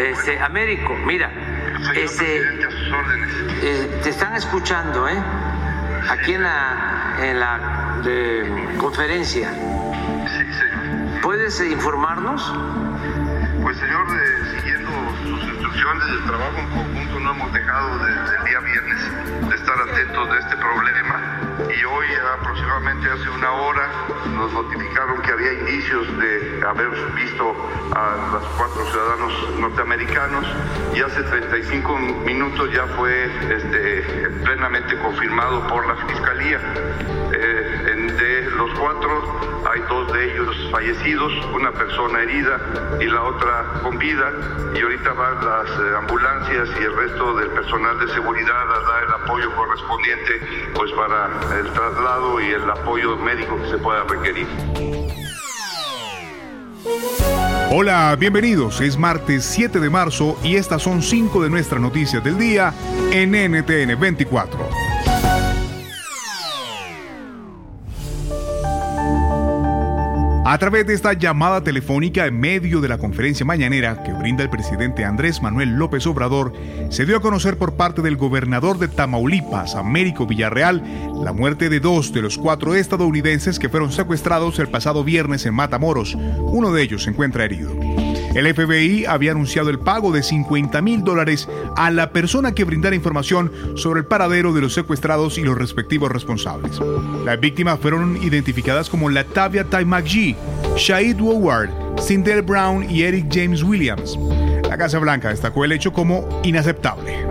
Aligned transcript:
Este, 0.00 0.40
Américo, 0.40 0.96
mira, 1.04 1.30
este, 1.94 2.42
eh, 3.62 4.00
te 4.02 4.08
están 4.08 4.34
escuchando, 4.34 5.06
¿eh? 5.06 5.22
Aquí 6.08 6.32
en 6.32 6.42
la, 6.42 7.16
en 7.20 7.38
la 7.38 8.00
conferencia. 8.78 9.52
Sí, 9.52 10.52
señor. 10.54 11.20
¿Puedes 11.20 11.60
informarnos? 11.60 12.50
Pues, 13.62 13.76
señor, 13.76 14.06
siguiendo 14.56 14.90
sus 15.22 15.44
instrucciones 15.44 16.06
del 16.06 16.24
trabajo 16.24 16.56
en 16.56 16.70
conjunto, 16.70 17.20
no 17.20 17.30
hemos 17.32 17.52
dejado 17.52 17.98
desde 17.98 18.36
el 18.38 18.44
día 18.44 18.60
viernes 18.60 19.50
de 19.50 19.54
estar 19.54 19.76
atentos 19.82 20.30
de 20.30 20.38
este 20.38 20.56
problema 20.56 21.19
hoy 21.92 22.06
aproximadamente 22.38 23.10
hace 23.10 23.30
una 23.30 23.52
hora 23.52 23.90
nos 24.36 24.52
notificaron 24.52 25.20
que 25.22 25.32
había 25.32 25.52
indicios 25.52 26.06
de 26.18 26.62
haber 26.66 26.90
visto 27.14 27.54
a 27.94 28.32
los 28.32 28.44
cuatro 28.56 28.84
ciudadanos 28.86 29.58
norteamericanos 29.58 30.46
y 30.94 31.00
hace 31.00 31.22
35 31.22 31.98
minutos 32.24 32.72
ya 32.72 32.86
fue 32.96 33.24
este, 33.50 34.30
plenamente 34.44 34.96
confirmado 34.98 35.66
por 35.68 35.86
la 35.86 35.96
Fiscalía. 36.06 36.60
Eh, 37.32 37.80
de 38.20 38.42
los 38.50 38.70
cuatro 38.78 39.40
hay 39.70 39.80
dos 39.88 40.12
de 40.12 40.32
ellos 40.32 40.68
fallecidos, 40.70 41.32
una 41.54 41.70
persona 41.72 42.22
herida 42.22 42.60
y 43.00 43.04
la 43.04 43.22
otra 43.22 43.64
con 43.82 43.98
vida 43.98 44.32
y 44.74 44.80
ahorita 44.80 45.12
van 45.12 45.44
las 45.44 45.70
eh, 45.70 45.96
ambulancias 45.96 46.68
y 46.80 46.84
el 46.84 46.96
resto 46.96 47.36
del 47.36 47.50
personal 47.50 47.98
de 47.98 48.08
seguridad 48.08 48.62
a 48.62 48.80
dar 48.80 49.04
el 49.04 49.12
apoyo 49.24 49.54
correspondiente 49.54 50.70
pues 50.74 50.90
para 50.92 51.30
el 51.58 51.72
traslado 51.80 52.40
y 52.40 52.50
el 52.50 52.70
apoyo 52.70 53.16
médico 53.16 53.56
que 53.56 53.70
se 53.70 53.78
pueda 53.78 54.04
requerir. 54.04 54.46
Hola, 57.70 58.16
bienvenidos. 58.18 58.80
Es 58.80 58.98
martes 58.98 59.44
7 59.44 59.80
de 59.80 59.88
marzo 59.88 60.36
y 60.42 60.56
estas 60.56 60.82
son 60.82 61.02
cinco 61.02 61.42
de 61.42 61.48
nuestras 61.48 61.80
noticias 61.80 62.22
del 62.22 62.36
día 62.36 62.74
en 63.12 63.30
NTN 63.30 63.98
24. 63.98 64.79
A 70.50 70.58
través 70.58 70.84
de 70.84 70.94
esta 70.94 71.12
llamada 71.12 71.62
telefónica 71.62 72.26
en 72.26 72.40
medio 72.40 72.80
de 72.80 72.88
la 72.88 72.98
conferencia 72.98 73.46
mañanera 73.46 74.02
que 74.02 74.12
brinda 74.12 74.42
el 74.42 74.50
presidente 74.50 75.04
Andrés 75.04 75.40
Manuel 75.40 75.76
López 75.76 76.04
Obrador, 76.08 76.52
se 76.88 77.06
dio 77.06 77.18
a 77.18 77.20
conocer 77.20 77.56
por 77.56 77.76
parte 77.76 78.02
del 78.02 78.16
gobernador 78.16 78.76
de 78.80 78.88
Tamaulipas, 78.88 79.76
Américo 79.76 80.26
Villarreal, 80.26 80.82
la 81.22 81.32
muerte 81.32 81.68
de 81.68 81.78
dos 81.78 82.12
de 82.12 82.22
los 82.22 82.36
cuatro 82.36 82.74
estadounidenses 82.74 83.60
que 83.60 83.68
fueron 83.68 83.92
secuestrados 83.92 84.58
el 84.58 84.66
pasado 84.66 85.04
viernes 85.04 85.46
en 85.46 85.54
Matamoros. 85.54 86.16
Uno 86.16 86.72
de 86.72 86.82
ellos 86.82 87.04
se 87.04 87.10
encuentra 87.10 87.44
herido. 87.44 87.70
El 88.34 88.52
FBI 88.54 89.06
había 89.06 89.32
anunciado 89.32 89.70
el 89.70 89.78
pago 89.78 90.12
de 90.12 90.22
50 90.22 90.80
mil 90.82 91.02
dólares 91.02 91.48
a 91.76 91.90
la 91.90 92.10
persona 92.10 92.52
que 92.52 92.64
brindara 92.64 92.94
información 92.94 93.50
sobre 93.74 94.00
el 94.00 94.06
paradero 94.06 94.52
de 94.52 94.60
los 94.60 94.72
secuestrados 94.72 95.38
y 95.38 95.42
los 95.42 95.58
respectivos 95.58 96.12
responsables. 96.12 96.80
Las 97.24 97.40
víctimas 97.40 97.80
fueron 97.80 98.16
identificadas 98.22 98.88
como 98.88 99.10
Latavia 99.10 99.64
Tai 99.64 99.84
McGee, 99.84 100.36
Shahid 100.76 101.20
Woward, 101.20 101.70
Cindel 102.00 102.42
Brown 102.42 102.88
y 102.88 103.02
Eric 103.02 103.26
James 103.30 103.62
Williams. 103.62 104.16
Casa 104.80 104.98
Blanca 104.98 105.28
destacó 105.28 105.66
el 105.66 105.72
hecho 105.72 105.92
como 105.92 106.26
inaceptable. 106.42 107.26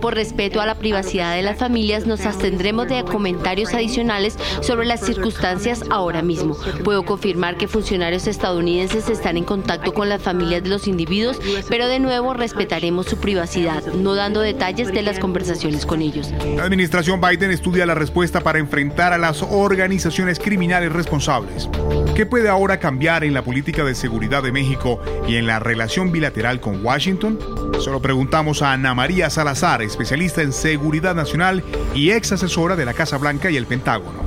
Por 0.00 0.14
respeto 0.14 0.62
a 0.62 0.66
la 0.66 0.74
privacidad 0.74 1.34
de 1.34 1.42
las 1.42 1.58
familias, 1.58 2.06
nos 2.06 2.24
abstendremos 2.24 2.88
de 2.88 3.04
comentarios 3.04 3.74
adicionales 3.74 4.38
sobre 4.62 4.86
las 4.86 5.00
circunstancias 5.00 5.82
ahora 5.90 6.22
mismo. 6.22 6.56
Puedo 6.82 7.04
confirmar 7.04 7.58
que 7.58 7.68
funcionarios 7.68 8.26
estadounidenses 8.26 9.10
están 9.10 9.36
en 9.36 9.44
contacto 9.44 9.92
con 9.92 10.08
las 10.08 10.22
familias 10.22 10.62
de 10.62 10.70
los 10.70 10.88
individuos, 10.88 11.38
pero 11.68 11.88
de 11.88 12.00
nuevo 12.00 12.32
respetaremos 12.32 13.04
su 13.04 13.18
privacidad, 13.18 13.84
no 13.92 14.14
dando 14.14 14.40
detalles 14.40 14.90
de 14.90 15.02
las 15.02 15.18
conversaciones 15.18 15.84
con 15.84 16.00
ellos. 16.00 16.32
La 16.56 16.64
administración 16.64 17.20
Biden 17.20 17.50
estudia 17.50 17.84
la 17.84 17.94
respuesta 17.94 18.40
para 18.40 18.60
enfrentar 18.60 19.12
a 19.12 19.18
las 19.18 19.42
organizaciones 19.42 20.38
criminales 20.38 20.90
responsables. 20.90 21.68
¿Qué 22.14 22.24
puede 22.24 22.48
ahora 22.48 22.78
cambiar 22.78 23.24
en 23.24 23.34
la 23.34 23.42
política 23.42 23.84
de 23.84 23.94
seguridad 23.94 24.42
de 24.42 24.52
México 24.52 25.02
y 25.28 25.36
en 25.36 25.46
la 25.46 25.58
relación 25.58 26.12
bilateral 26.12 26.45
con 26.60 26.84
Washington? 26.84 27.38
Solo 27.80 28.00
preguntamos 28.00 28.62
a 28.62 28.72
Ana 28.72 28.94
María 28.94 29.28
Salazar, 29.30 29.82
especialista 29.82 30.42
en 30.42 30.52
seguridad 30.52 31.14
nacional 31.14 31.64
y 31.94 32.12
ex 32.12 32.30
asesora 32.32 32.76
de 32.76 32.84
la 32.84 32.94
Casa 32.94 33.18
Blanca 33.18 33.50
y 33.50 33.56
el 33.56 33.66
Pentágono. 33.66 34.24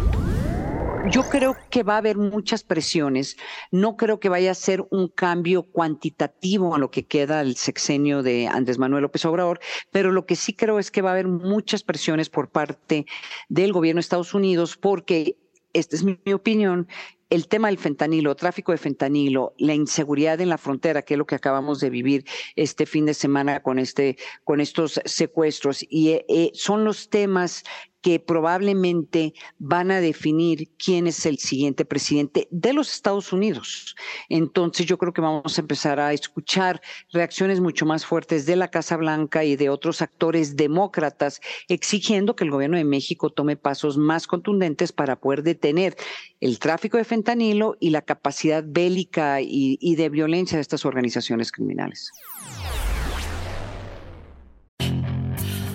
Yo 1.10 1.24
creo 1.24 1.56
que 1.70 1.84
va 1.84 1.96
a 1.96 2.00
haber 2.00 2.18
muchas 2.18 2.64
presiones. 2.64 3.38
No 3.72 3.96
creo 3.96 4.20
que 4.20 4.28
vaya 4.28 4.52
a 4.52 4.56
ser 4.56 4.86
un 4.92 5.08
cambio 5.08 5.64
cuantitativo 5.64 6.76
a 6.76 6.78
lo 6.78 6.92
que 6.92 7.08
queda 7.08 7.40
el 7.40 7.56
sexenio 7.56 8.22
de 8.22 8.48
Andrés 8.48 8.78
Manuel 8.78 9.04
López 9.04 9.24
Obrador, 9.26 9.60
pero 9.92 10.12
lo 10.12 10.26
que 10.26 10.36
sí 10.36 10.54
creo 10.54 10.78
es 10.78 10.92
que 10.92 11.02
va 11.02 11.12
a 11.12 11.14
haber 11.14 11.28
muchas 11.28 11.84
presiones 11.84 12.30
por 12.30 12.50
parte 12.50 13.06
del 13.48 13.72
gobierno 13.72 14.00
de 14.00 14.02
Estados 14.02 14.34
Unidos 14.34 14.76
porque 14.76 15.38
esta 15.74 15.96
es 15.96 16.04
mi, 16.04 16.20
opinión, 16.34 16.88
el 17.30 17.48
tema 17.48 17.68
del 17.68 17.78
fentanilo, 17.78 18.36
tráfico 18.36 18.72
de 18.72 18.78
fentanilo, 18.78 19.54
la 19.58 19.74
inseguridad 19.74 20.42
en 20.42 20.50
la 20.50 20.58
frontera, 20.58 21.02
que 21.04 21.14
es 21.14 21.18
lo 21.18 21.26
que 21.26 21.36
acabamos 21.36 21.80
de 21.80 21.90
vivir 21.90 22.26
este 22.56 22.86
fin 22.86 23.06
de 23.06 23.14
semana 23.14 23.62
con 23.62 23.80
este, 23.80 24.18
con 24.44 24.62
estos 24.62 25.00
secuestros, 25.06 25.86
y 25.88 26.10
eh, 26.10 26.26
eh, 26.28 26.52
son 26.54 26.84
los 26.84 27.10
temas 27.10 27.64
que 28.02 28.20
probablemente 28.20 29.34
van 29.58 29.92
a 29.92 30.02
definir 30.02 30.70
quién 30.78 31.08
es 31.08 31.26
el 31.26 31.38
siguiente 31.38 31.86
presidente 31.86 32.48
de 32.52 32.74
los 32.74 32.92
Estados 32.92 33.34
Unidos. 33.34 33.96
Entonces 34.30 34.86
yo 34.86 34.98
creo 34.98 35.14
que 35.14 35.22
vamos 35.22 35.58
a 35.58 35.62
empezar 35.62 36.00
a 36.00 36.14
escuchar 36.14 36.82
reacciones 37.12 37.60
mucho 37.60 37.86
más 37.86 38.06
fuertes 38.06 38.46
de 38.46 38.56
la 38.56 38.70
Casa 38.70 38.98
Blanca 38.98 39.44
y 39.44 39.56
de 39.56 39.70
otros 39.70 40.02
actores 40.02 40.56
demócratas 40.56 41.42
exigiendo 41.68 42.36
que 42.36 42.44
el 42.44 42.52
gobierno 42.52 42.78
de 42.78 42.86
México 42.86 43.30
tome 43.30 43.58
pasos 43.58 43.98
más 43.98 44.28
contundentes 44.28 44.92
para 44.92 45.20
poder 45.20 45.44
detener 45.44 45.96
el 46.40 46.60
tráfico 46.60 46.98
de 46.98 47.04
fentanilo 47.04 47.76
y 47.80 47.90
la 47.90 48.02
capacidad 48.02 48.64
bélica 48.66 49.42
y, 49.42 49.96
de 49.96 50.10
violencia 50.10 50.58
de 50.58 50.62
estas 50.62 50.86
organizaciones 50.86 51.52
criminales. 51.52 52.12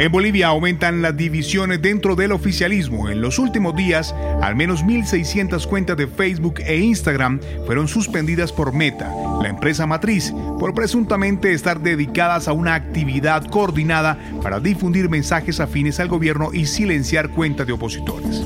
En 0.00 0.10
Bolivia 0.10 0.46
aumentan 0.46 1.02
las 1.02 1.14
divisiones 1.14 1.82
dentro 1.82 2.16
del 2.16 2.32
oficialismo. 2.32 3.10
En 3.10 3.20
los 3.20 3.38
últimos 3.38 3.76
días, 3.76 4.14
al 4.40 4.56
menos 4.56 4.82
1.600 4.82 5.66
cuentas 5.66 5.94
de 5.98 6.06
Facebook 6.06 6.54
e 6.60 6.78
Instagram 6.78 7.38
fueron 7.66 7.86
suspendidas 7.86 8.50
por 8.50 8.72
Meta, 8.72 9.12
la 9.42 9.50
empresa 9.50 9.86
matriz, 9.86 10.32
por 10.58 10.72
presuntamente 10.72 11.52
estar 11.52 11.80
dedicadas 11.80 12.48
a 12.48 12.54
una 12.54 12.76
actividad 12.76 13.44
coordinada 13.44 14.18
para 14.42 14.58
difundir 14.58 15.10
mensajes 15.10 15.60
afines 15.60 16.00
al 16.00 16.08
gobierno 16.08 16.48
y 16.54 16.64
silenciar 16.64 17.28
cuentas 17.28 17.66
de 17.66 17.74
opositores. 17.74 18.42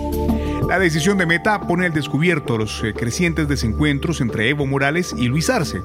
La 0.69 0.79
decisión 0.79 1.19
de 1.19 1.27
Meta 1.27 1.61
pone 1.61 1.87
al 1.87 1.93
descubierto 1.93 2.57
los 2.57 2.83
eh, 2.83 2.95
crecientes 2.95 3.49
desencuentros 3.49 4.21
entre 4.21 4.49
Evo 4.49 4.67
Morales 4.67 5.15
y 5.17 5.29
Luis 5.29 5.51
Arce. 5.51 5.83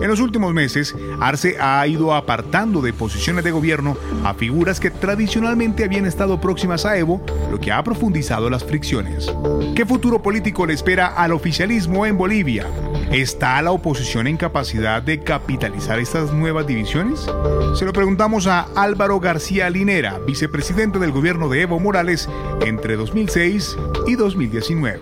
En 0.00 0.08
los 0.08 0.20
últimos 0.20 0.54
meses, 0.54 0.94
Arce 1.20 1.56
ha 1.60 1.86
ido 1.86 2.14
apartando 2.14 2.80
de 2.80 2.92
posiciones 2.92 3.44
de 3.44 3.50
gobierno 3.50 3.96
a 4.24 4.34
figuras 4.34 4.78
que 4.78 4.90
tradicionalmente 4.90 5.84
habían 5.84 6.06
estado 6.06 6.40
próximas 6.40 6.86
a 6.86 6.96
Evo, 6.96 7.20
lo 7.50 7.58
que 7.58 7.72
ha 7.72 7.82
profundizado 7.82 8.48
las 8.48 8.64
fricciones. 8.64 9.32
¿Qué 9.74 9.84
futuro 9.84 10.22
político 10.22 10.64
le 10.64 10.74
espera 10.74 11.08
al 11.08 11.32
oficialismo 11.32 12.06
en 12.06 12.16
Bolivia? 12.16 12.66
¿Está 13.12 13.60
la 13.60 13.72
oposición 13.72 14.28
en 14.28 14.36
capacidad 14.36 15.02
de 15.02 15.18
capitalizar 15.18 15.98
estas 15.98 16.32
nuevas 16.32 16.64
divisiones? 16.64 17.28
Se 17.74 17.84
lo 17.84 17.92
preguntamos 17.92 18.46
a 18.46 18.66
Álvaro 18.76 19.18
García 19.18 19.68
Linera, 19.68 20.20
vicepresidente 20.24 21.00
del 21.00 21.10
gobierno 21.10 21.48
de 21.48 21.62
Evo 21.62 21.80
Morales 21.80 22.30
entre 22.64 22.94
2006 22.94 23.76
y 24.06 24.14
2019. 24.14 25.00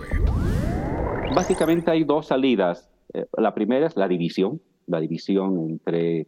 Básicamente 1.35 1.91
hay 1.91 2.03
dos 2.03 2.25
salidas. 2.25 2.89
Eh, 3.13 3.27
la 3.37 3.53
primera 3.53 3.85
es 3.85 3.95
la 3.95 4.07
división, 4.07 4.59
la 4.87 4.99
división 4.99 5.59
entre 5.69 6.21
eh, 6.21 6.27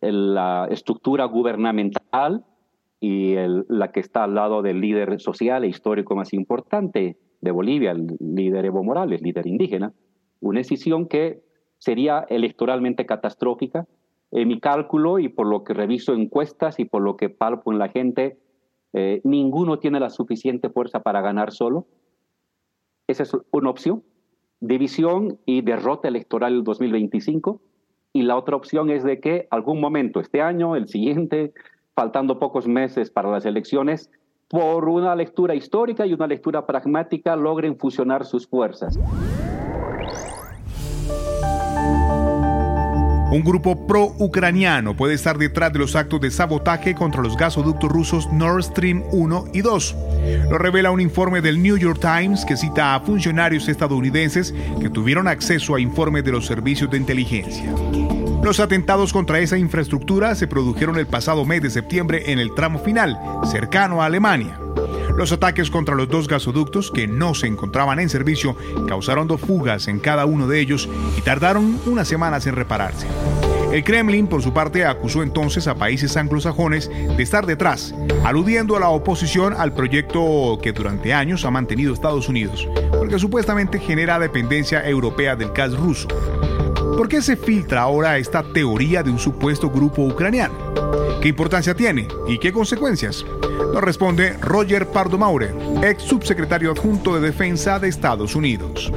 la 0.00 0.66
estructura 0.72 1.26
gubernamental 1.26 2.44
y 2.98 3.36
la 3.68 3.92
que 3.92 4.00
está 4.00 4.24
al 4.24 4.34
lado 4.34 4.60
del 4.60 4.80
líder 4.80 5.20
social 5.20 5.62
e 5.62 5.68
histórico 5.68 6.16
más 6.16 6.32
importante 6.32 7.16
de 7.40 7.50
Bolivia, 7.52 7.92
el 7.92 8.08
líder 8.18 8.64
Evo 8.64 8.82
Morales, 8.82 9.22
líder 9.22 9.46
indígena. 9.46 9.92
Una 10.42 10.58
decisión 10.58 11.06
que 11.06 11.42
sería 11.78 12.26
electoralmente 12.28 13.06
catastrófica. 13.06 13.86
En 14.30 14.48
mi 14.48 14.60
cálculo 14.60 15.18
y 15.18 15.28
por 15.28 15.46
lo 15.46 15.64
que 15.64 15.74
reviso 15.74 16.14
encuestas 16.14 16.78
y 16.78 16.84
por 16.84 17.02
lo 17.02 17.16
que 17.16 17.28
palpo 17.28 17.72
en 17.72 17.78
la 17.78 17.88
gente, 17.88 18.38
eh, 18.92 19.20
ninguno 19.24 19.78
tiene 19.78 20.00
la 20.00 20.10
suficiente 20.10 20.70
fuerza 20.70 21.00
para 21.00 21.20
ganar 21.20 21.52
solo. 21.52 21.86
Esa 23.06 23.24
es 23.24 23.36
una 23.50 23.70
opción. 23.70 24.02
División 24.60 25.38
y 25.44 25.62
derrota 25.62 26.08
electoral 26.08 26.54
el 26.54 26.64
2025. 26.64 27.60
Y 28.12 28.22
la 28.22 28.36
otra 28.36 28.56
opción 28.56 28.90
es 28.90 29.04
de 29.04 29.20
que 29.20 29.48
algún 29.50 29.80
momento, 29.80 30.20
este 30.20 30.40
año, 30.40 30.76
el 30.76 30.88
siguiente, 30.88 31.52
faltando 31.94 32.38
pocos 32.38 32.66
meses 32.66 33.10
para 33.10 33.30
las 33.30 33.44
elecciones, 33.44 34.10
por 34.48 34.88
una 34.88 35.16
lectura 35.16 35.54
histórica 35.54 36.06
y 36.06 36.12
una 36.12 36.26
lectura 36.26 36.66
pragmática, 36.66 37.36
logren 37.36 37.78
fusionar 37.78 38.24
sus 38.24 38.46
fuerzas. 38.46 38.98
Un 43.32 43.42
grupo 43.44 43.86
pro-ucraniano 43.86 44.94
puede 44.94 45.14
estar 45.14 45.38
detrás 45.38 45.72
de 45.72 45.78
los 45.78 45.96
actos 45.96 46.20
de 46.20 46.30
sabotaje 46.30 46.94
contra 46.94 47.22
los 47.22 47.34
gasoductos 47.34 47.90
rusos 47.90 48.30
Nord 48.30 48.62
Stream 48.62 49.04
1 49.10 49.44
y 49.54 49.62
2. 49.62 49.96
Lo 50.50 50.58
revela 50.58 50.90
un 50.90 51.00
informe 51.00 51.40
del 51.40 51.62
New 51.62 51.78
York 51.78 51.98
Times 51.98 52.44
que 52.44 52.58
cita 52.58 52.94
a 52.94 53.00
funcionarios 53.00 53.70
estadounidenses 53.70 54.54
que 54.82 54.90
tuvieron 54.90 55.28
acceso 55.28 55.74
a 55.74 55.80
informes 55.80 56.24
de 56.24 56.32
los 56.32 56.44
servicios 56.44 56.90
de 56.90 56.98
inteligencia. 56.98 57.74
Los 58.42 58.58
atentados 58.58 59.12
contra 59.12 59.38
esa 59.38 59.56
infraestructura 59.56 60.34
se 60.34 60.48
produjeron 60.48 60.98
el 60.98 61.06
pasado 61.06 61.44
mes 61.44 61.62
de 61.62 61.70
septiembre 61.70 62.32
en 62.32 62.40
el 62.40 62.52
tramo 62.54 62.80
final, 62.80 63.16
cercano 63.44 64.02
a 64.02 64.06
Alemania. 64.06 64.58
Los 65.16 65.30
ataques 65.30 65.70
contra 65.70 65.94
los 65.94 66.08
dos 66.08 66.26
gasoductos 66.26 66.90
que 66.90 67.06
no 67.06 67.34
se 67.34 67.46
encontraban 67.46 68.00
en 68.00 68.08
servicio 68.08 68.56
causaron 68.88 69.28
dos 69.28 69.40
fugas 69.40 69.86
en 69.86 70.00
cada 70.00 70.26
uno 70.26 70.48
de 70.48 70.58
ellos 70.58 70.88
y 71.16 71.20
tardaron 71.20 71.78
unas 71.86 72.08
semanas 72.08 72.44
en 72.48 72.56
repararse. 72.56 73.06
El 73.72 73.84
Kremlin, 73.84 74.26
por 74.26 74.42
su 74.42 74.52
parte, 74.52 74.84
acusó 74.84 75.22
entonces 75.22 75.68
a 75.68 75.76
países 75.76 76.16
anglosajones 76.16 76.90
de 76.90 77.22
estar 77.22 77.46
detrás, 77.46 77.94
aludiendo 78.24 78.76
a 78.76 78.80
la 78.80 78.88
oposición 78.88 79.54
al 79.56 79.72
proyecto 79.72 80.58
que 80.60 80.72
durante 80.72 81.14
años 81.14 81.44
ha 81.44 81.50
mantenido 81.50 81.94
Estados 81.94 82.28
Unidos, 82.28 82.68
porque 82.90 83.18
supuestamente 83.18 83.78
genera 83.78 84.18
dependencia 84.18 84.86
europea 84.86 85.36
del 85.36 85.52
gas 85.52 85.74
ruso. 85.74 86.08
¿Por 87.02 87.08
qué 87.08 87.20
se 87.20 87.36
filtra 87.36 87.80
ahora 87.80 88.16
esta 88.16 88.44
teoría 88.44 89.02
de 89.02 89.10
un 89.10 89.18
supuesto 89.18 89.68
grupo 89.68 90.02
ucraniano? 90.02 90.54
¿Qué 91.20 91.30
importancia 91.30 91.74
tiene 91.74 92.06
y 92.28 92.38
qué 92.38 92.52
consecuencias? 92.52 93.26
Nos 93.74 93.82
responde 93.82 94.34
Roger 94.34 94.86
Pardo 94.86 95.18
Maurer, 95.18 95.52
ex 95.82 96.04
subsecretario 96.04 96.70
adjunto 96.70 97.16
de 97.16 97.20
Defensa 97.20 97.80
de 97.80 97.88
Estados 97.88 98.36
Unidos. 98.36 98.92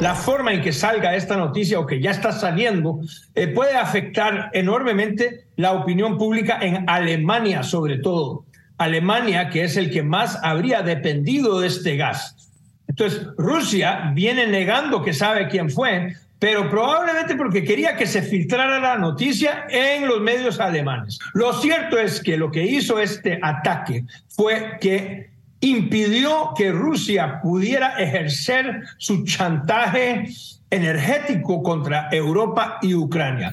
La 0.00 0.16
forma 0.16 0.52
en 0.52 0.62
que 0.62 0.72
salga 0.72 1.14
esta 1.14 1.36
noticia 1.36 1.78
o 1.78 1.86
que 1.86 2.00
ya 2.00 2.10
está 2.10 2.32
saliendo 2.32 2.98
eh, 3.36 3.46
puede 3.46 3.76
afectar 3.76 4.50
enormemente 4.52 5.44
la 5.54 5.74
opinión 5.74 6.18
pública 6.18 6.58
en 6.60 6.90
Alemania 6.90 7.62
sobre 7.62 7.98
todo. 7.98 8.46
Alemania, 8.78 9.48
que 9.48 9.62
es 9.62 9.76
el 9.76 9.92
que 9.92 10.02
más 10.02 10.40
habría 10.42 10.82
dependido 10.82 11.60
de 11.60 11.68
este 11.68 11.96
gas. 11.96 12.50
Entonces, 12.88 13.28
Rusia 13.38 14.10
viene 14.12 14.48
negando 14.48 15.04
que 15.04 15.12
sabe 15.12 15.46
quién 15.46 15.70
fue, 15.70 16.16
pero 16.40 16.68
probablemente 16.70 17.36
porque 17.36 17.62
quería 17.62 17.96
que 17.96 18.06
se 18.06 18.22
filtrara 18.22 18.80
la 18.80 18.96
noticia 18.96 19.66
en 19.68 20.08
los 20.08 20.20
medios 20.20 20.58
alemanes. 20.58 21.18
Lo 21.34 21.52
cierto 21.52 21.98
es 21.98 22.20
que 22.20 22.36
lo 22.36 22.50
que 22.50 22.64
hizo 22.64 22.98
este 22.98 23.38
ataque 23.42 24.04
fue 24.28 24.78
que 24.80 25.30
impidió 25.60 26.52
que 26.56 26.72
Rusia 26.72 27.40
pudiera 27.42 28.00
ejercer 28.00 28.82
su 28.96 29.24
chantaje 29.24 30.30
energético 30.70 31.62
contra 31.62 32.08
Europa 32.10 32.78
y 32.80 32.94
Ucrania. 32.94 33.52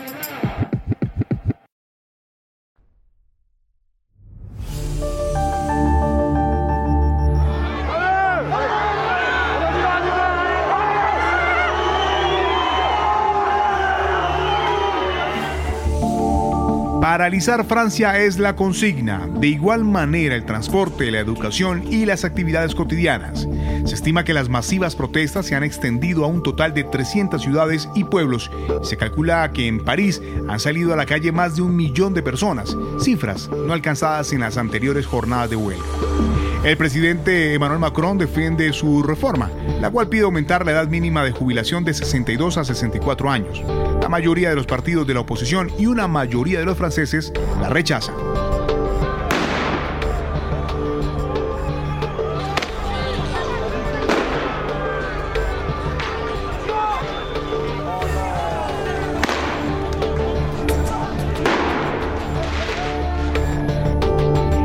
Paralizar 17.11 17.65
Francia 17.65 18.17
es 18.19 18.39
la 18.39 18.55
consigna, 18.55 19.27
de 19.27 19.47
igual 19.47 19.83
manera 19.83 20.33
el 20.33 20.45
transporte, 20.45 21.11
la 21.11 21.19
educación 21.19 21.83
y 21.91 22.05
las 22.05 22.23
actividades 22.23 22.73
cotidianas. 22.73 23.49
Se 23.83 23.95
estima 23.95 24.23
que 24.23 24.33
las 24.33 24.47
masivas 24.47 24.95
protestas 24.95 25.45
se 25.45 25.53
han 25.53 25.65
extendido 25.65 26.23
a 26.23 26.27
un 26.27 26.41
total 26.41 26.73
de 26.73 26.85
300 26.85 27.41
ciudades 27.41 27.89
y 27.95 28.05
pueblos. 28.05 28.49
Se 28.83 28.95
calcula 28.95 29.51
que 29.51 29.67
en 29.67 29.83
París 29.83 30.21
han 30.47 30.61
salido 30.61 30.93
a 30.93 30.95
la 30.95 31.05
calle 31.05 31.33
más 31.33 31.57
de 31.57 31.63
un 31.63 31.75
millón 31.75 32.13
de 32.13 32.23
personas, 32.23 32.77
cifras 33.01 33.49
no 33.49 33.73
alcanzadas 33.73 34.31
en 34.31 34.39
las 34.39 34.55
anteriores 34.55 35.05
jornadas 35.05 35.49
de 35.49 35.57
huelga. 35.57 35.83
El 36.63 36.77
presidente 36.77 37.53
Emmanuel 37.53 37.81
Macron 37.81 38.19
defiende 38.19 38.71
su 38.71 39.03
reforma, 39.03 39.51
la 39.81 39.89
cual 39.89 40.07
pide 40.07 40.23
aumentar 40.23 40.65
la 40.65 40.71
edad 40.71 40.87
mínima 40.87 41.25
de 41.25 41.33
jubilación 41.33 41.83
de 41.83 41.93
62 41.93 42.57
a 42.57 42.63
64 42.63 43.29
años. 43.29 43.61
Mayoría 44.11 44.49
de 44.49 44.55
los 44.55 44.67
partidos 44.67 45.07
de 45.07 45.13
la 45.13 45.21
oposición 45.21 45.71
y 45.79 45.85
una 45.85 46.05
mayoría 46.05 46.59
de 46.59 46.65
los 46.65 46.77
franceses 46.77 47.31
la 47.61 47.69
rechazan. 47.69 48.50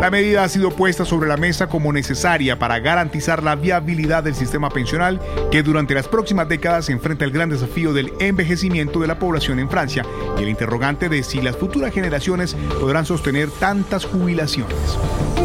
La 0.06 0.10
medida 0.12 0.44
ha 0.44 0.48
sido 0.48 0.70
puesta 0.70 1.04
sobre 1.04 1.28
la 1.28 1.36
mesa 1.36 1.66
como 1.66 1.92
necesaria 1.92 2.60
para 2.60 2.78
garantizar 2.78 3.42
la 3.42 3.56
viabilidad 3.56 4.22
del 4.22 4.36
sistema 4.36 4.70
pensional 4.70 5.20
que 5.50 5.64
durante 5.64 5.94
las 5.94 6.06
próximas 6.06 6.48
décadas 6.48 6.88
enfrenta 6.90 7.25
el 7.25 7.32
gran 7.32 7.50
desafío 7.50 7.92
del 7.92 8.12
envejecimiento 8.20 9.00
de 9.00 9.08
la 9.08 9.18
población 9.18 9.58
en 9.58 9.68
Francia 9.68 10.06
y 10.38 10.44
el 10.44 10.48
interrogante 10.48 11.08
de 11.08 11.25
si 11.25 11.42
las 11.42 11.56
futuras 11.56 11.92
generaciones 11.92 12.54
podrán 12.78 13.04
sostener 13.04 13.50
tantas 13.50 14.04
jubilaciones. 14.04 14.76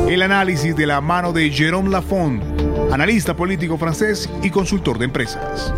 El 0.07 0.21
análisis 0.21 0.75
de 0.75 0.85
la 0.85 1.01
mano 1.01 1.33
de 1.33 1.51
Jérôme 1.51 1.89
Lafont, 1.89 2.43
analista 2.91 3.35
político 3.35 3.79
francés 3.79 4.29
y 4.43 4.51
consultor 4.51 4.99
de 4.99 5.05
empresas 5.05 5.73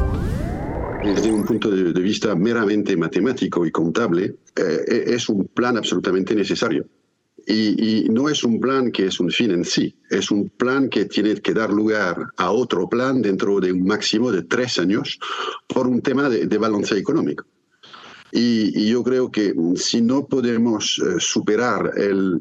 desde 1.05 1.31
un 1.31 1.43
punto 1.43 1.69
de, 1.69 2.01
vista 2.01 2.33
meramente 2.33 2.95
matemático 2.95 3.65
y 3.65 3.71
contable, 3.71 4.35
eh, 4.55 5.03
es 5.07 5.27
un 5.27 5.45
plan 5.53 5.75
absolutamente 5.75 6.33
necesario. 6.33 6.85
Y, 7.45 8.07
no 8.09 8.29
es 8.29 8.43
un 8.43 8.59
plan 8.59 8.91
que 8.91 9.07
es 9.07 9.19
un 9.19 9.29
fin 9.29 9.51
en 9.51 9.65
sí, 9.65 9.95
es 10.09 10.31
un 10.31 10.49
plan 10.49 10.89
que 10.89 11.05
tiene 11.05 11.35
que 11.35 11.53
dar 11.53 11.71
lugar 11.71 12.27
a 12.37 12.51
otro 12.51 12.87
plan 12.87 13.21
dentro 13.21 13.59
de 13.59 13.71
un 13.71 13.85
máximo 13.85 14.31
de 14.31 14.43
tres 14.43 14.79
años 14.79 15.19
por 15.67 15.87
un 15.87 16.01
tema 16.01 16.29
de, 16.29 16.57
balance 16.57 16.97
económico. 16.97 17.45
Y, 18.31 18.89
yo 18.89 19.03
creo 19.03 19.29
que 19.29 19.53
si 19.75 20.01
no 20.01 20.25
podemos 20.25 20.99
eh, 20.99 21.15
superar 21.19 21.91
el, 21.97 22.39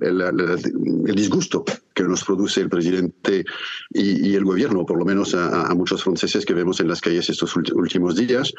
disgusto 1.15 1.65
que 1.93 2.05
nos 2.05 2.25
produce 2.25 2.61
el 2.61 2.71
presidente 2.71 3.45
y, 3.91 4.35
el 4.35 4.45
gobierno, 4.45 4.87
por 4.87 4.99
lo 4.99 5.05
menos 5.05 5.35
a, 5.35 5.75
muchos 5.75 6.05
franceses 6.05 6.47
que 6.47 6.55
vemos 6.55 6.81
en 6.81 6.89
las 6.89 7.01
calles 7.01 7.29
estos 7.29 7.57
últimos 7.57 8.15
días, 8.15 8.53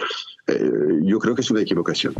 eh, 0.47 0.71
yo 1.03 1.19
creo 1.19 1.35
que 1.35 1.41
es 1.41 1.51
una 1.51 1.61
equivocación. 1.61 2.13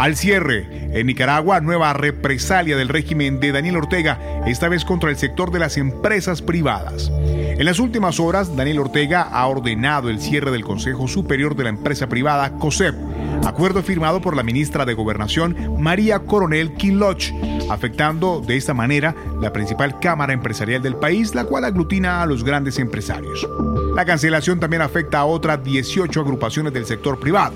Al 0.00 0.16
cierre, 0.16 0.66
en 0.98 1.06
Nicaragua, 1.06 1.60
nueva 1.60 1.92
represalia 1.92 2.74
del 2.74 2.88
régimen 2.88 3.38
de 3.38 3.52
Daniel 3.52 3.76
Ortega, 3.76 4.18
esta 4.46 4.66
vez 4.66 4.86
contra 4.86 5.10
el 5.10 5.18
sector 5.18 5.50
de 5.50 5.58
las 5.58 5.76
empresas 5.76 6.40
privadas. 6.40 7.12
En 7.12 7.62
las 7.66 7.78
últimas 7.78 8.18
horas, 8.18 8.56
Daniel 8.56 8.78
Ortega 8.78 9.20
ha 9.20 9.46
ordenado 9.46 10.08
el 10.08 10.18
cierre 10.18 10.52
del 10.52 10.64
Consejo 10.64 11.06
Superior 11.06 11.54
de 11.54 11.64
la 11.64 11.68
Empresa 11.68 12.08
Privada, 12.08 12.52
COSEP, 12.52 12.94
acuerdo 13.44 13.82
firmado 13.82 14.22
por 14.22 14.34
la 14.34 14.42
ministra 14.42 14.86
de 14.86 14.94
Gobernación, 14.94 15.76
María 15.78 16.20
Coronel 16.20 16.72
Quinloch, 16.72 17.30
afectando 17.68 18.40
de 18.40 18.56
esta 18.56 18.72
manera 18.72 19.14
la 19.42 19.52
principal 19.52 20.00
cámara 20.00 20.32
empresarial 20.32 20.80
del 20.80 20.96
país, 20.96 21.34
la 21.34 21.44
cual 21.44 21.66
aglutina 21.66 22.22
a 22.22 22.26
los 22.26 22.42
grandes 22.42 22.78
empresarios. 22.78 23.46
La 23.94 24.06
cancelación 24.06 24.60
también 24.60 24.80
afecta 24.80 25.18
a 25.18 25.26
otras 25.26 25.62
18 25.62 26.22
agrupaciones 26.22 26.72
del 26.72 26.86
sector 26.86 27.20
privado. 27.20 27.52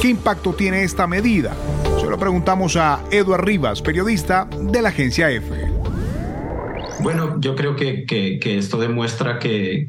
¿Qué 0.00 0.08
impacto 0.08 0.52
tiene 0.52 0.84
esta 0.84 1.06
medida? 1.06 1.54
Se 1.98 2.06
lo 2.06 2.18
preguntamos 2.18 2.76
a 2.76 3.00
Eduard 3.10 3.44
Rivas, 3.44 3.80
periodista 3.80 4.46
de 4.60 4.82
la 4.82 4.90
agencia 4.90 5.30
EFE. 5.30 5.75
Bueno, 7.06 7.36
yo 7.38 7.54
creo 7.54 7.76
que, 7.76 8.40
esto 8.58 8.78
demuestra 8.78 9.38
que, 9.38 9.86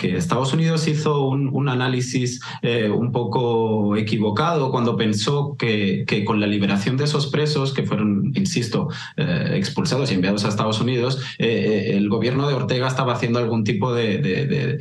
Estados 0.00 0.54
Unidos 0.54 0.88
hizo 0.88 1.28
un, 1.28 1.68
análisis 1.68 2.40
eh, 2.62 2.88
un 2.88 3.12
poco 3.12 3.96
equivocado 3.98 4.70
cuando 4.70 4.96
pensó 4.96 5.58
que, 5.58 6.24
con 6.26 6.40
la 6.40 6.46
liberación 6.46 6.96
de 6.96 7.04
esos 7.04 7.26
presos, 7.26 7.74
que 7.74 7.82
fueron, 7.82 8.32
insisto, 8.34 8.88
eh, 9.18 9.50
expulsados 9.56 10.10
y 10.10 10.14
enviados 10.14 10.46
a 10.46 10.48
Estados 10.48 10.80
Unidos, 10.80 11.20
eh, 11.38 11.92
el 11.98 12.08
gobierno 12.08 12.48
de 12.48 12.54
Ortega 12.54 12.88
estaba 12.88 13.12
haciendo 13.12 13.40
algún 13.40 13.62
tipo 13.62 13.92
de, 13.92 14.78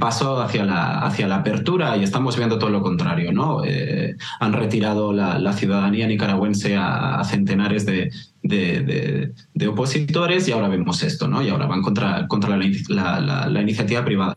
paso 0.00 0.40
hacia 0.40 0.64
la, 0.64 1.00
hacia 1.00 1.28
la 1.28 1.36
apertura 1.36 1.98
y 1.98 2.02
estamos 2.02 2.38
viendo 2.38 2.58
todo 2.58 2.70
lo 2.70 2.80
contrario. 2.80 3.30
¿no? 3.32 3.60
han 4.40 4.52
retirado 4.54 5.12
la, 5.12 5.52
ciudadanía 5.52 6.06
nicaragüense 6.06 6.76
a 6.78 7.22
centenares 7.24 7.84
de, 7.84 8.10
de, 8.48 9.68
opositores 9.68 10.48
y 10.48 10.52
ahora 10.52 10.68
vemos 10.68 11.02
esto, 11.02 11.28
¿no? 11.28 11.42
Y 11.42 11.48
ahora 11.48 11.66
van 11.66 11.82
contra, 11.82 12.26
contra 12.28 12.56
la, 12.56 13.60
iniciativa 13.60 14.04
privada. 14.04 14.36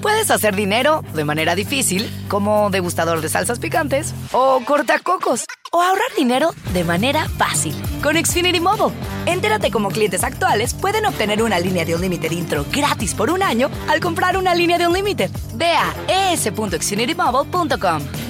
Puedes 0.00 0.30
hacer 0.30 0.56
dinero 0.56 1.04
de 1.14 1.24
manera 1.24 1.54
difícil, 1.54 2.08
como 2.28 2.70
degustador 2.70 3.20
de 3.20 3.28
salsas 3.28 3.58
picantes, 3.58 4.14
o 4.32 4.62
cortacocos, 4.64 5.44
o 5.72 5.82
ahorrar 5.82 6.08
dinero 6.16 6.50
de 6.72 6.84
manera 6.84 7.28
fácil 7.28 7.74
con 8.02 8.16
Xfinity 8.16 8.60
Mobile. 8.60 8.96
Entérate 9.26 9.70
cómo 9.70 9.90
clientes 9.90 10.24
actuales 10.24 10.72
pueden 10.72 11.04
obtener 11.04 11.42
una 11.42 11.60
línea 11.60 11.84
de 11.84 11.94
un 11.94 12.00
límite 12.00 12.32
intro 12.32 12.64
gratis 12.72 13.14
por 13.14 13.30
un 13.30 13.42
año 13.42 13.70
al 13.88 14.00
comprar 14.00 14.38
una 14.38 14.54
línea 14.54 14.78
de 14.78 14.86
un 14.86 14.94
límite. 14.94 15.28
Ve 15.54 15.72
a 15.72 16.32
es.xfinitymobile.com. 16.32 18.29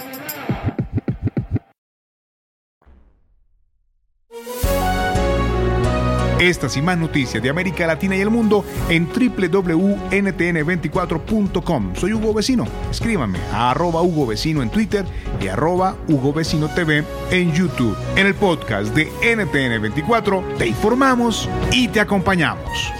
Estas 6.41 6.75
y 6.75 6.81
más 6.81 6.97
noticias 6.97 7.41
de 7.43 7.51
América 7.51 7.85
Latina 7.85 8.15
y 8.15 8.21
el 8.21 8.31
mundo 8.31 8.65
en 8.89 9.07
www.ntn24.com. 9.07 11.95
Soy 11.95 12.13
Hugo 12.13 12.33
Vecino. 12.33 12.65
Escríbanme 12.89 13.37
a 13.53 13.69
arroba 13.69 14.01
Hugo 14.01 14.25
Vecino 14.25 14.63
en 14.63 14.71
Twitter 14.71 15.05
y 15.39 15.49
arroba 15.49 15.95
Hugo 16.07 16.33
Vecino 16.33 16.67
TV 16.73 17.03
en 17.29 17.53
YouTube. 17.53 17.95
En 18.15 18.25
el 18.25 18.33
podcast 18.33 18.95
de 18.95 19.07
NTN24 19.21 20.57
te 20.57 20.65
informamos 20.65 21.47
y 21.71 21.89
te 21.89 21.99
acompañamos. 21.99 22.91